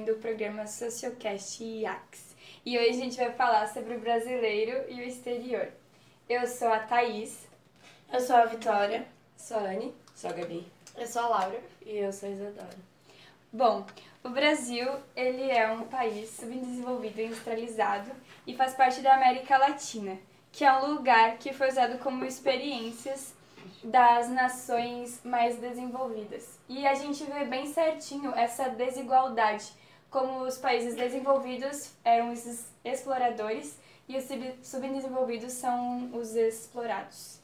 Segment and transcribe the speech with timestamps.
[0.00, 2.34] ouvindo o programa Sociocast IAX.
[2.64, 5.68] E hoje a gente vai falar sobre o brasileiro e o exterior.
[6.28, 7.46] Eu sou a Thaís.
[8.10, 9.06] Eu sou a Vitória.
[9.36, 9.94] Sou a Anne.
[10.14, 10.66] Sou a Gabi.
[10.96, 11.60] Eu sou a Laura.
[11.84, 12.78] E eu sou a Isadora.
[13.52, 13.84] Bom,
[14.24, 18.10] o Brasil, ele é um país subdesenvolvido e industrializado
[18.46, 20.16] e faz parte da América Latina,
[20.50, 23.34] que é um lugar que foi usado como experiências
[23.84, 26.58] das nações mais desenvolvidas.
[26.68, 29.72] E a gente vê bem certinho essa desigualdade,
[30.10, 33.78] como os países desenvolvidos eram os exploradores
[34.08, 34.24] e os
[34.62, 37.38] subdesenvolvidos são os explorados.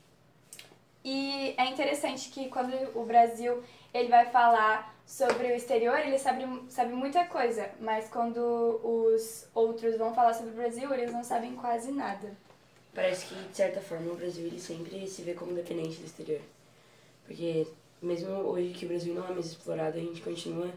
[1.05, 3.63] E é interessante que quando o Brasil
[3.95, 9.97] ele vai falar sobre o exterior, ele sabe, sabe muita coisa, mas quando os outros
[9.97, 12.37] vão falar sobre o Brasil, eles não sabem quase nada.
[12.93, 16.41] Parece que, de certa forma, o Brasil ele sempre se vê como dependente do exterior.
[17.25, 17.69] Porque,
[18.03, 20.69] mesmo hoje que o Brasil não é mais explorado, a gente continua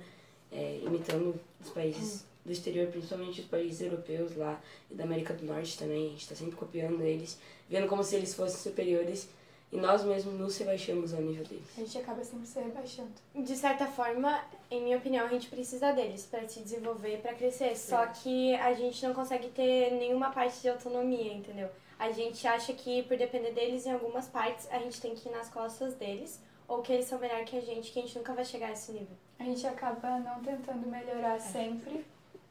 [0.51, 5.45] é, imitando os países do exterior, principalmente os países europeus lá e da América do
[5.45, 6.07] Norte também.
[6.07, 7.37] A gente está sempre copiando eles,
[7.69, 9.29] vendo como se eles fossem superiores
[9.71, 11.67] e nós mesmos nos rebaixamos ao nível deles.
[11.77, 13.11] A gente acaba sempre se rebaixando.
[13.35, 17.77] De certa forma, em minha opinião, a gente precisa deles para se desenvolver, para crescer.
[17.77, 21.69] Só que a gente não consegue ter nenhuma parte de autonomia, entendeu?
[21.99, 25.31] A gente acha que por depender deles em algumas partes, a gente tem que ir
[25.31, 28.33] nas costas deles, ou que eles são melhor que a gente, que a gente nunca
[28.33, 29.17] vai chegar a esse nível.
[29.39, 31.39] A gente acaba não tentando melhorar é.
[31.39, 32.05] sempre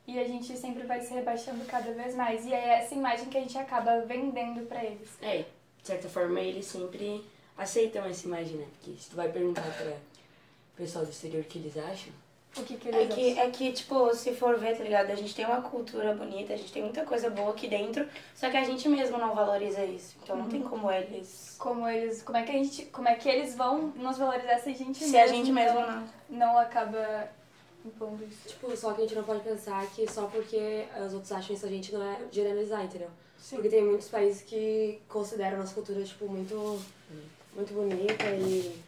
[0.06, 2.46] e a gente sempre vai se rebaixando cada vez mais.
[2.46, 5.08] E é essa imagem que a gente acaba vendendo para eles.
[5.20, 5.44] É,
[5.82, 7.22] de certa forma eles sempre
[7.56, 8.66] aceitam essa imagem, né?
[8.72, 12.12] Porque se tu vai perguntar para o pessoal do exterior o que eles acham,
[12.60, 15.10] o que, que eles é que, é que, tipo, se for ver, tá ligado?
[15.10, 18.50] A gente tem uma cultura bonita, a gente tem muita coisa boa aqui dentro, só
[18.50, 20.16] que a gente mesmo não valoriza isso.
[20.22, 20.68] Então não tem uhum.
[20.68, 21.56] como eles.
[21.58, 22.22] Como eles.
[22.22, 22.86] Como é que a gente.
[22.86, 25.18] Como é que eles vão nos valorizar se a gente se mesmo.
[25.18, 27.28] a gente mesmo não, não acaba
[27.84, 28.48] impondo isso.
[28.48, 31.66] Tipo, só que a gente não pode pensar que só porque os outros acham isso
[31.66, 33.10] a gente não é generalizar, entendeu?
[33.38, 33.56] Sim.
[33.56, 36.80] Porque tem muitos países que consideram a nossa cultura, tipo, muito.
[37.54, 38.82] muito bonita e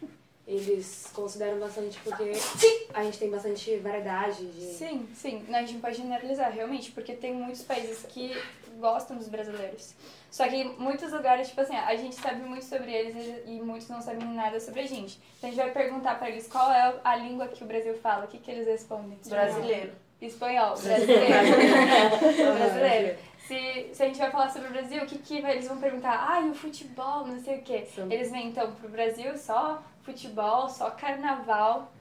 [0.47, 2.87] eles consideram bastante porque sim.
[2.93, 4.63] a gente tem bastante variedade de...
[4.75, 5.45] Sim, sim.
[5.53, 8.37] A gente não pode generalizar, realmente, porque tem muitos países que
[8.79, 9.95] gostam dos brasileiros.
[10.31, 13.89] Só que em muitos lugares, tipo assim, a gente sabe muito sobre eles e muitos
[13.89, 15.21] não sabem nada sobre a gente.
[15.39, 18.25] Então a gente vai perguntar pra eles qual é a língua que o Brasil fala,
[18.25, 19.19] o que, que eles respondem?
[19.27, 19.93] Brasileiro.
[20.21, 21.33] Espanhol, brasileiro.
[22.59, 23.19] brasileiro.
[23.51, 26.25] Se, se a gente vai falar sobre o Brasil, o que, que eles vão perguntar?
[26.31, 27.85] Ah, e o futebol, não sei o quê.
[27.93, 28.07] Sim.
[28.09, 31.93] Eles vêm então pro Brasil só futebol, só carnaval.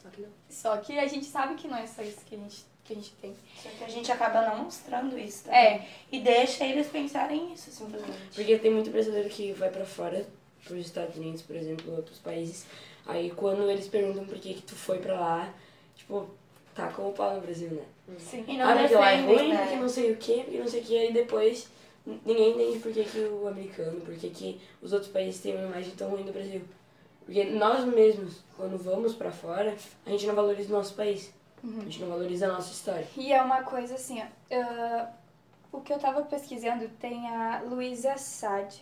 [0.00, 0.28] Só que não.
[0.48, 2.96] Só que a gente sabe que não é só isso que a gente, que a
[2.96, 3.34] gente tem.
[3.60, 5.60] Só que a gente acaba não mostrando isso também.
[5.60, 5.88] É.
[6.12, 8.28] E deixa eles pensarem isso, simplesmente.
[8.32, 10.24] Porque tem muito brasileiro que vai para fora,
[10.64, 12.66] pros Estados Unidos, por exemplo, outros países.
[13.04, 15.52] Aí quando eles perguntam por que que tu foi pra lá,
[15.96, 16.30] tipo,
[16.74, 17.82] tá com o pau no Brasil, né?
[18.18, 18.44] Sim.
[18.46, 19.62] E não ah, porque lá é ruim, né?
[19.62, 21.68] porque não sei o que, porque não sei o que, aí depois
[22.04, 25.66] ninguém entende por que, que o americano, por que, que os outros países têm uma
[25.66, 26.62] imagem tão ruim do Brasil.
[27.24, 29.74] Porque nós mesmos, quando vamos para fora,
[30.04, 31.32] a gente não valoriza o nosso país.
[31.62, 31.80] Uhum.
[31.80, 33.06] A gente não valoriza a nossa história.
[33.16, 35.08] E é uma coisa assim, ó, uh,
[35.72, 38.74] o que eu tava pesquisando tem a Luísa Sad.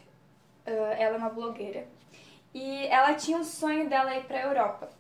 [0.67, 1.87] Uh, ela é uma blogueira.
[2.53, 4.91] E ela tinha um sonho dela ir pra Europa.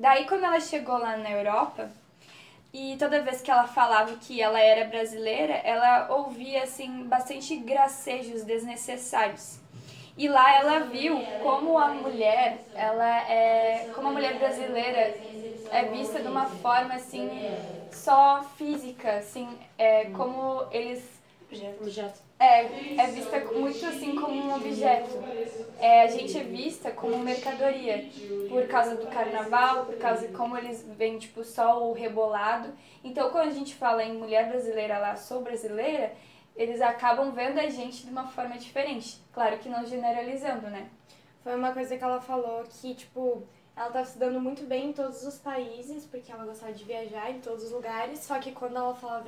[0.00, 1.90] Daí, quando ela chegou lá na Europa,
[2.72, 8.42] e toda vez que ela falava que ela era brasileira, ela ouvia, assim, bastante gracejos
[8.42, 9.60] desnecessários.
[10.16, 15.14] E lá ela viu como a mulher, ela é, como a mulher brasileira
[15.70, 17.28] é vista de uma forma assim
[17.92, 21.04] só física, assim, é como eles.
[22.38, 22.64] É,
[23.02, 23.39] é vista
[23.70, 25.10] muito assim como um objeto.
[25.78, 28.10] É, a gente é vista como mercadoria
[28.48, 32.72] por causa do carnaval, por causa de como eles veem tipo só o rebolado.
[33.04, 36.12] Então quando a gente fala em mulher brasileira lá, sou brasileira,
[36.56, 39.20] eles acabam vendo a gente de uma forma diferente.
[39.32, 40.90] Claro que não generalizando, né?
[41.42, 43.42] Foi uma coisa que ela falou que, tipo,
[43.74, 47.30] ela estava se dando muito bem em todos os países, porque ela gostava de viajar
[47.30, 49.24] em todos os lugares, só que quando ela falava,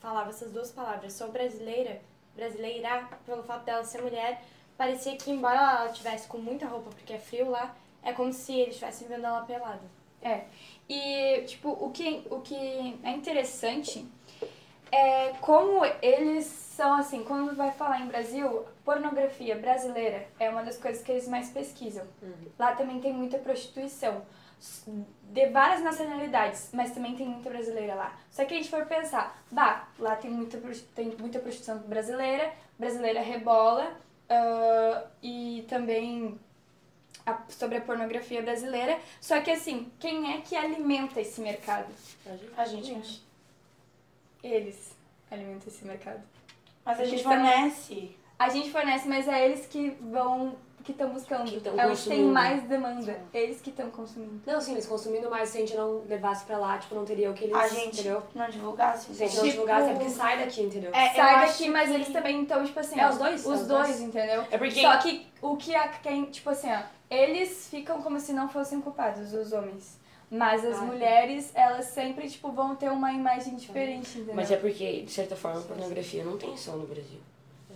[0.00, 2.00] falava essas duas palavras, sou brasileira,
[2.34, 4.42] brasileira, pelo fato dela ser mulher,
[4.76, 8.52] parecia que, embora ela tivesse com muita roupa, porque é frio lá, é como se
[8.52, 9.82] eles estivessem vendo ela pelada.
[10.22, 10.44] É.
[10.88, 14.06] E, tipo, o que, o que é interessante
[14.90, 20.76] é como eles são assim, quando vai falar em Brasil, pornografia brasileira é uma das
[20.76, 22.04] coisas que eles mais pesquisam.
[22.22, 22.32] Uhum.
[22.58, 24.22] Lá também tem muita prostituição
[25.32, 28.16] de várias nacionalidades, mas também tem muita brasileira lá.
[28.30, 30.58] Só que a gente for pensar, bah, lá tem muita,
[30.94, 33.90] tem muita prostituição brasileira, brasileira rebola,
[34.30, 36.38] uh, e também
[37.26, 38.98] a- sobre a pornografia brasileira.
[39.20, 41.92] Só que assim, quem é que alimenta esse mercado?
[42.56, 43.22] A gente.
[44.42, 44.94] Eles
[45.30, 46.22] alimentam esse mercado.
[46.84, 48.14] Mas a gente Então- fornece.
[48.38, 51.48] A gente fornece, mas é eles que vão, que estão buscando.
[51.50, 53.18] Que tão é os que têm mais demanda.
[53.32, 54.42] Eles que estão consumindo.
[54.44, 57.30] Não, sim, eles consumindo mais, se a gente não levasse pra lá, tipo, não teria
[57.30, 57.56] o que eles.
[57.56, 58.22] A gente Entendeu?
[58.34, 59.14] não divulgasse.
[59.14, 60.90] Se a gente não Tipo- divulgasse, é porque sai daqui, entendeu?
[60.92, 62.98] É, Sai daqui, mas que- eles também estão, tipo assim.
[63.00, 64.00] É, os dois, é, Os os dois, dois.
[64.00, 64.44] entendeu?
[64.50, 64.80] É porque.
[64.82, 68.80] Só que o que a quem, tipo assim, ó, eles ficam como se não fossem
[68.80, 69.98] culpados, os homens.
[70.30, 70.84] Mas as sim.
[70.86, 74.34] mulheres, elas sempre, tipo, vão ter uma imagem diferente, entendeu?
[74.34, 77.20] Mas é porque, de certa forma, pornografia não tem só no Brasil.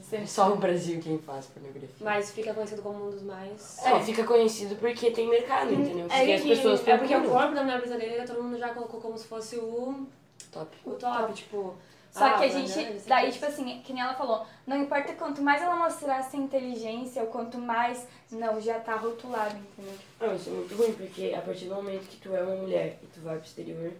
[0.08, 0.26] É Sempre.
[0.26, 1.90] só o Brasil quem faz pornografia.
[2.00, 3.78] Mas fica conhecido como um dos mais.
[3.84, 6.06] É, fica conhecido porque tem mercado, entendeu?
[6.06, 8.70] É Porque as que- pessoas É porque o corpo da mulher brasileira todo mundo já
[8.70, 10.06] colocou como se fosse o,
[10.50, 10.74] Top.
[10.86, 11.74] o top, tipo.
[12.10, 14.78] Só ah, que a mas, gente, né, daí, tipo assim, que nem ela falou, não
[14.78, 19.92] importa quanto mais ela mostrasse inteligência, ou quanto mais, não, já tá rotulado, entendeu?
[20.18, 22.98] Não, isso é muito ruim, porque a partir do momento que tu é uma mulher
[23.02, 23.92] e tu vai pro exterior,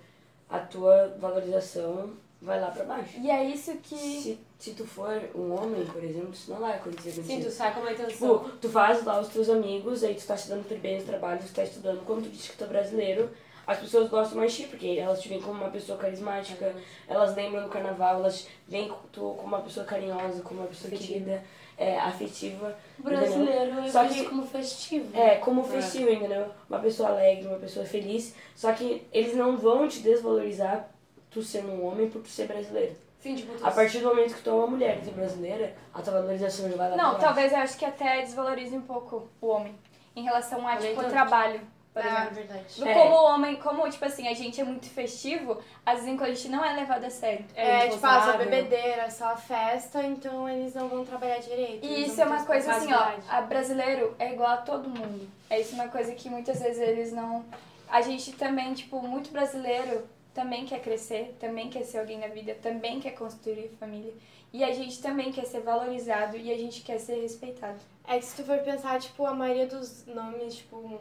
[0.49, 3.19] a tua valorização vai lá pra baixo.
[3.21, 3.97] E é isso que...
[3.97, 7.51] Se, se tu for um homem, por exemplo, isso não vai acontecer com Sim, tu
[7.51, 8.39] sai com uma intenção.
[8.39, 11.05] Tipo, tu faz lá os teus amigos, aí tu tá se dando super bem no
[11.05, 13.31] trabalho, tu tá estudando, quando tu diz que tu é brasileiro,
[13.67, 16.75] as pessoas gostam mais de ti, porque elas te veem como uma pessoa carismática,
[17.07, 21.13] elas lembram do carnaval, elas veem tu como uma pessoa carinhosa, como uma pessoa Afetiva.
[21.13, 21.45] querida,
[21.77, 22.75] é, afetiva.
[22.99, 25.17] O brasileiro é Só que- como festivo.
[25.17, 26.47] É, como festivo, entendeu?
[26.69, 28.35] Uma pessoa alegre, uma pessoa feliz.
[28.57, 30.89] Só que eles não vão te desvalorizar
[31.31, 32.97] tu sendo um homem por tu ser brasileiro.
[33.21, 35.13] Sim, tipo, tu A partir do momento que tu é uma mulher e tu é
[35.13, 38.83] brasileira, a tua valorização já vai lá Não, talvez eu acho que até desvalorize um
[38.83, 39.75] pouco o homem,
[40.15, 41.61] em relação a, tipo, o trabalho,
[41.93, 42.35] por Ah, exemplo.
[42.37, 42.89] verdade.
[42.89, 42.95] É.
[42.95, 46.49] Como o homem, como, tipo assim, a gente é muito festivo, às vezes a gente
[46.49, 47.45] não é levado a sério.
[47.57, 51.85] É, tipo, ah, só bebedeira, só festa, então eles não vão trabalhar direito.
[51.85, 55.29] E isso é uma coisa assim, ó, a brasileiro é igual a todo mundo.
[55.51, 57.45] É isso uma coisa que muitas vezes eles não.
[57.91, 60.07] A gente também, tipo, muito brasileiro
[60.39, 64.15] também quer crescer, também quer ser alguém na vida, também quer construir família.
[64.53, 67.81] E a gente também quer ser valorizado e a gente quer ser respeitado.
[68.07, 71.01] É que se tu for pensar, tipo, a maioria dos nomes, tipo,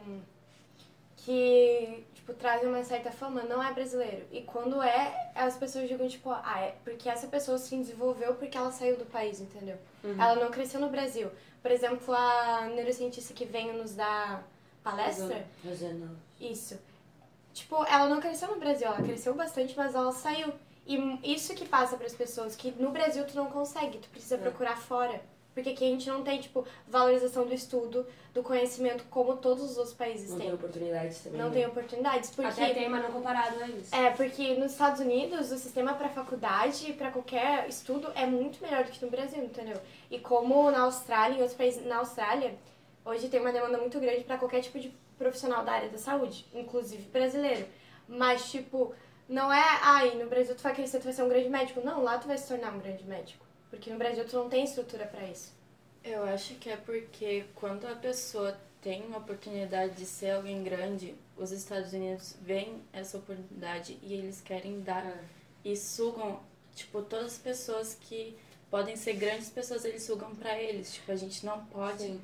[1.18, 4.26] que, tipo, trazem uma certa fama não é brasileiro.
[4.32, 8.58] E quando é, as pessoas digam, tipo, ah, é porque essa pessoa se desenvolveu porque
[8.58, 9.78] ela saiu do país, entendeu?
[10.20, 11.30] Ela não cresceu no Brasil.
[11.62, 14.44] Por exemplo, a neurocientista que vem nos dar
[14.82, 15.46] palestra,
[16.40, 16.76] isso.
[17.58, 20.52] Tipo, ela não cresceu no Brasil, ela cresceu bastante, mas ela saiu.
[20.86, 20.96] E
[21.34, 24.76] isso que passa para as pessoas, que no Brasil tu não consegue, tu precisa procurar
[24.76, 25.20] fora.
[25.52, 29.76] Porque aqui a gente não tem, tipo, valorização do estudo, do conhecimento, como todos os
[29.76, 30.54] outros países Não tem têm.
[30.54, 31.40] oportunidades também.
[31.40, 31.54] Não né?
[31.54, 32.62] tem oportunidades, porque...
[32.62, 33.92] Até tem, mas não comparado a eles.
[33.92, 38.84] É, porque nos Estados Unidos o sistema para faculdade, para qualquer estudo, é muito melhor
[38.84, 39.78] do que no Brasil, entendeu?
[40.08, 42.54] E como na Austrália, em outros países, na Austrália,
[43.04, 46.46] hoje tem uma demanda muito grande para qualquer tipo de profissional da área da saúde,
[46.54, 47.66] inclusive brasileiro.
[48.08, 48.94] Mas, tipo,
[49.28, 51.80] não é, ai, no Brasil tu vai crescer, tu vai ser um grande médico.
[51.84, 53.44] Não, lá tu vai se tornar um grande médico.
[53.68, 55.52] Porque no Brasil tu não tem estrutura para isso.
[56.02, 61.14] Eu acho que é porque quando a pessoa tem uma oportunidade de ser alguém grande,
[61.36, 65.22] os Estados Unidos veem essa oportunidade e eles querem dar
[65.64, 66.40] e sugam,
[66.74, 68.38] tipo, todas as pessoas que
[68.70, 70.94] podem ser grandes pessoas, eles sugam pra eles.
[70.94, 72.20] Tipo, a gente não pode Sim.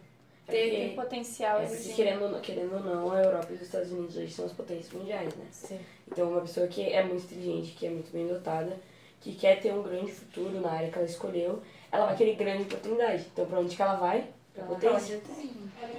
[0.46, 0.62] Ter.
[0.62, 3.62] porque- Tem potencial, É porque, querendo, ou não- querendo ou não, a Europa e os
[3.62, 5.44] Estados Unidos hoje são as potências mundiais, né?
[5.50, 5.78] Sim.
[6.10, 8.76] Então, uma pessoa que é muito inteligente, que é muito bem dotada,
[9.20, 12.64] que quer ter um grande futuro na área que ela escolheu, ela vai querer grande
[12.64, 13.24] oportunidade.
[13.32, 14.26] Então, pra onde que ela vai?
[14.52, 15.20] Pra potência.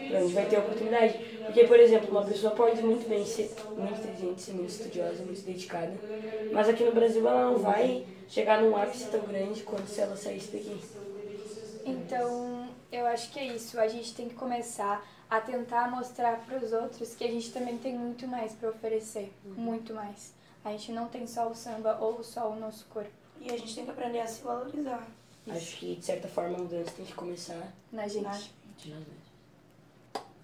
[0.10, 1.18] Pra onde vai ter oportunidade.
[1.46, 5.42] Porque, por exemplo, uma pessoa pode muito bem ser muito inteligente, ser muito estudiosa, muito
[5.42, 5.94] dedicada,
[6.52, 10.16] mas aqui no Brasil ela não vai chegar num ápice tão grande quanto se ela
[10.16, 10.80] saísse daqui.
[11.86, 12.55] Então,
[12.96, 13.80] eu acho que é isso.
[13.80, 17.78] A gente tem que começar a tentar mostrar para os outros que a gente também
[17.78, 20.34] tem muito mais para oferecer, muito mais.
[20.64, 23.76] A gente não tem só o samba ou só o nosso corpo E a gente
[23.76, 25.06] tem que aprender a se valorizar.
[25.48, 28.24] Acho que, de certa forma, a mudança tem que começar na gente.
[28.24, 28.42] né?
[28.78, 29.25] de nós mesmos.